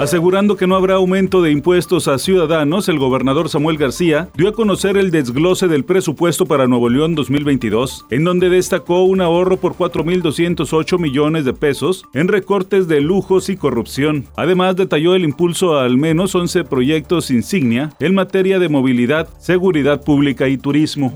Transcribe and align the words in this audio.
Asegurando 0.00 0.56
que 0.56 0.66
no 0.66 0.76
habrá 0.76 0.94
aumento 0.94 1.42
de 1.42 1.50
impuestos 1.50 2.08
a 2.08 2.18
ciudadanos, 2.18 2.88
el 2.88 2.98
gobernador 2.98 3.50
Samuel 3.50 3.76
García 3.76 4.30
dio 4.34 4.48
a 4.48 4.54
conocer 4.54 4.96
el 4.96 5.10
desglose 5.10 5.68
del 5.68 5.84
presupuesto 5.84 6.46
para 6.46 6.66
Nuevo 6.66 6.88
León 6.88 7.14
2022, 7.14 8.06
en 8.08 8.24
donde 8.24 8.48
destacó 8.48 9.02
un 9.02 9.20
ahorro 9.20 9.58
por 9.58 9.74
4.208 9.74 10.98
millones 10.98 11.44
de 11.44 11.52
pesos 11.52 12.06
en 12.14 12.28
recortes 12.28 12.88
de 12.88 13.02
lujos 13.02 13.50
y 13.50 13.58
corrupción. 13.58 14.24
Además, 14.36 14.74
detalló 14.74 15.14
el 15.14 15.22
impulso 15.22 15.76
a 15.76 15.84
al 15.84 15.98
menos 15.98 16.34
11 16.34 16.64
proyectos 16.64 17.30
insignia 17.30 17.90
en 18.00 18.14
materia 18.14 18.58
de 18.58 18.70
movilidad, 18.70 19.28
seguridad 19.38 20.02
pública 20.02 20.48
y 20.48 20.56
turismo 20.56 21.12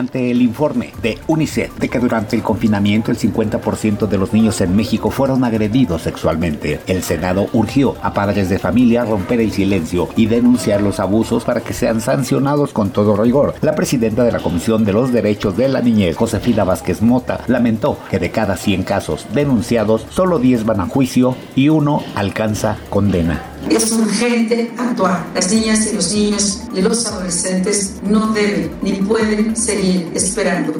ante 0.00 0.30
el 0.30 0.42
informe 0.42 0.92
de 1.02 1.18
UNICEF 1.28 1.78
de 1.78 1.88
que 1.88 2.00
durante 2.00 2.34
el 2.34 2.42
confinamiento 2.42 3.10
el 3.10 3.18
50% 3.18 4.08
de 4.08 4.18
los 4.18 4.32
niños 4.32 4.60
en 4.60 4.74
México 4.74 5.10
fueron 5.10 5.44
agredidos 5.44 6.02
sexualmente. 6.02 6.80
El 6.86 7.02
Senado 7.02 7.48
urgió 7.52 7.94
a 8.02 8.12
padres 8.12 8.48
de 8.48 8.58
familia 8.58 9.04
romper 9.04 9.40
el 9.40 9.52
silencio 9.52 10.08
y 10.16 10.26
denunciar 10.26 10.80
los 10.80 11.00
abusos 11.00 11.44
para 11.44 11.60
que 11.60 11.74
sean 11.74 12.00
sancionados 12.00 12.72
con 12.72 12.90
todo 12.90 13.16
rigor. 13.16 13.54
La 13.60 13.74
presidenta 13.74 14.24
de 14.24 14.32
la 14.32 14.40
Comisión 14.40 14.84
de 14.84 14.92
los 14.92 15.12
Derechos 15.12 15.56
de 15.56 15.68
la 15.68 15.82
Niñez, 15.82 16.16
Josefina 16.16 16.64
Vázquez 16.64 17.02
Mota, 17.02 17.40
lamentó 17.46 17.98
que 18.10 18.18
de 18.18 18.30
cada 18.30 18.56
100 18.56 18.82
casos 18.84 19.26
denunciados, 19.34 20.06
solo 20.10 20.38
10 20.38 20.64
van 20.64 20.80
a 20.80 20.86
juicio 20.86 21.36
y 21.54 21.68
uno 21.68 22.02
alcanza 22.14 22.78
condena. 22.88 23.49
Es 23.70 23.92
urgente 23.92 24.72
actuar. 24.76 25.24
Las 25.32 25.52
niñas 25.52 25.88
y 25.92 25.94
los 25.94 26.12
niños 26.12 26.62
y 26.74 26.82
los 26.82 27.06
adolescentes 27.06 28.00
no 28.02 28.32
deben 28.32 28.72
ni 28.82 28.94
pueden 28.94 29.56
seguir 29.56 30.10
esperando. 30.12 30.74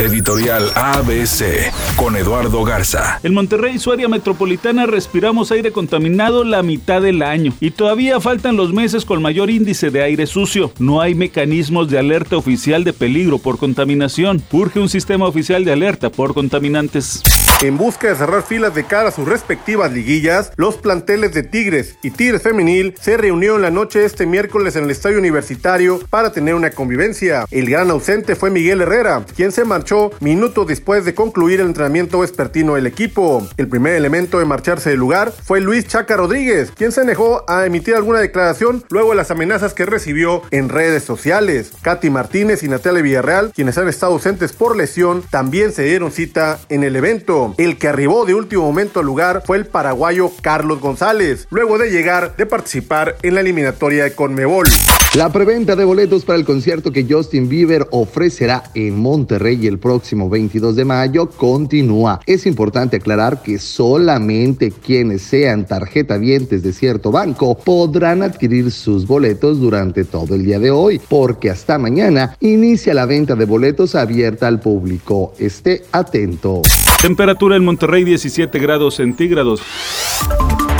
Editorial 0.00 0.68
ABC 0.74 1.72
con 1.94 2.16
Eduardo 2.16 2.64
Garza. 2.64 3.20
En 3.22 3.34
Monterrey, 3.34 3.78
su 3.78 3.92
área 3.92 4.08
metropolitana, 4.08 4.86
respiramos 4.86 5.52
aire 5.52 5.70
contaminado 5.70 6.42
la 6.42 6.64
mitad 6.64 7.00
del 7.00 7.22
año 7.22 7.52
y 7.60 7.70
todavía 7.70 8.20
faltan 8.20 8.56
los 8.56 8.72
meses 8.72 9.04
con 9.04 9.22
mayor 9.22 9.48
índice 9.48 9.90
de 9.90 10.02
aire 10.02 10.26
sucio. 10.26 10.72
No 10.80 11.00
hay 11.00 11.14
mecanismos 11.14 11.88
de 11.88 12.00
alerta 12.00 12.36
oficial 12.36 12.82
de 12.82 12.92
peligro 12.92 13.38
por 13.38 13.58
contaminación. 13.58 14.42
Urge 14.50 14.80
un 14.80 14.88
sistema 14.88 15.28
oficial 15.28 15.64
de 15.64 15.72
alerta 15.72 16.10
por 16.10 16.34
contaminantes. 16.34 17.22
En 17.62 17.78
busca 17.78 18.08
de 18.08 18.16
cerrar 18.16 18.42
filas 18.42 18.74
de 18.74 18.84
cara 18.84 19.08
a 19.08 19.12
sus 19.12 19.26
respectivas 19.26 19.90
liguillas, 19.90 20.52
los 20.56 20.76
planteles 20.76 21.32
de 21.32 21.44
Tigres 21.44 21.96
y 22.02 22.10
Tigres 22.10 22.42
Femenil 22.42 22.94
se 23.00 23.16
reunieron 23.16 23.62
la 23.62 23.70
noche 23.70 24.00
de 24.00 24.04
este 24.04 24.26
miércoles 24.26 24.76
en 24.76 24.84
el 24.84 24.90
estadio 24.90 25.18
universitario 25.18 26.00
para 26.10 26.32
tener 26.32 26.54
una 26.56 26.72
convivencia. 26.72 27.46
El 27.50 27.70
gran 27.70 27.90
ausente 27.90 28.34
fue 28.36 28.50
Miguel 28.50 28.82
Herrera, 28.82 29.24
quien 29.34 29.50
se 29.50 29.64
marchó 29.64 30.10
minutos 30.20 30.66
después 30.66 31.06
de 31.06 31.14
concluir 31.14 31.60
el 31.60 31.68
entrenamiento 31.68 32.20
vespertino 32.20 32.74
del 32.74 32.86
equipo. 32.86 33.46
El 33.56 33.68
primer 33.68 33.94
elemento 33.94 34.42
en 34.42 34.48
marcharse 34.48 34.90
del 34.90 34.98
lugar 34.98 35.32
fue 35.32 35.60
Luis 35.60 35.86
Chaca 35.86 36.16
Rodríguez, 36.16 36.70
quien 36.70 36.92
se 36.92 37.04
negó 37.04 37.44
a 37.48 37.64
emitir 37.64 37.94
alguna 37.94 38.18
declaración 38.18 38.84
luego 38.90 39.10
de 39.10 39.16
las 39.16 39.30
amenazas 39.30 39.72
que 39.72 39.86
recibió 39.86 40.42
en 40.50 40.68
redes 40.68 41.04
sociales. 41.04 41.70
Katy 41.80 42.10
Martínez 42.10 42.62
y 42.62 42.68
Natalia 42.68 43.02
Villarreal, 43.02 43.52
quienes 43.54 43.78
han 43.78 43.88
estado 43.88 44.12
ausentes 44.12 44.52
por 44.52 44.76
lesión, 44.76 45.22
también 45.30 45.72
se 45.72 45.84
dieron 45.84 46.12
cita 46.12 46.58
en 46.68 46.84
el 46.84 46.96
evento. 46.96 47.43
El 47.58 47.76
que 47.78 47.88
arribó 47.88 48.24
de 48.24 48.34
último 48.34 48.62
momento 48.62 49.00
al 49.00 49.06
lugar 49.06 49.42
fue 49.44 49.58
el 49.58 49.66
paraguayo 49.66 50.30
Carlos 50.40 50.80
González, 50.80 51.46
luego 51.50 51.78
de 51.78 51.90
llegar 51.90 52.36
de 52.36 52.46
participar 52.46 53.16
en 53.22 53.34
la 53.34 53.40
eliminatoria 53.40 54.04
de 54.04 54.14
Conmebol. 54.14 54.66
La 55.14 55.30
preventa 55.30 55.76
de 55.76 55.84
boletos 55.84 56.24
para 56.24 56.38
el 56.38 56.44
concierto 56.44 56.90
que 56.90 57.06
Justin 57.08 57.48
Bieber 57.48 57.86
ofrecerá 57.92 58.64
en 58.74 58.98
Monterrey 58.98 59.64
el 59.68 59.78
próximo 59.78 60.28
22 60.28 60.74
de 60.74 60.84
mayo 60.84 61.30
continúa. 61.30 62.20
Es 62.26 62.46
importante 62.46 62.96
aclarar 62.96 63.40
que 63.40 63.60
solamente 63.60 64.72
quienes 64.72 65.22
sean 65.22 65.66
tarjeta 65.66 66.18
dientes 66.18 66.64
de 66.64 66.72
cierto 66.72 67.12
banco 67.12 67.56
podrán 67.56 68.24
adquirir 68.24 68.72
sus 68.72 69.06
boletos 69.06 69.60
durante 69.60 70.04
todo 70.04 70.34
el 70.34 70.44
día 70.44 70.58
de 70.58 70.72
hoy, 70.72 71.00
porque 71.08 71.48
hasta 71.48 71.78
mañana 71.78 72.36
inicia 72.40 72.92
la 72.92 73.06
venta 73.06 73.36
de 73.36 73.44
boletos 73.44 73.94
abierta 73.94 74.48
al 74.48 74.58
público. 74.58 75.32
Esté 75.38 75.84
atento. 75.92 76.62
Temperatura 77.04 77.56
en 77.56 77.66
Monterrey 77.66 78.02
17 78.02 78.58
grados 78.58 78.94
centígrados. 78.94 79.60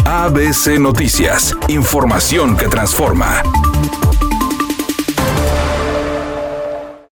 ABC 0.07 0.81
Noticias, 0.81 1.55
información 1.69 2.57
que 2.57 2.67
transforma. 2.67 3.43